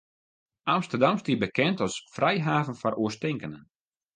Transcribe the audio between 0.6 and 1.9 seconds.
Amsterdam stie bekend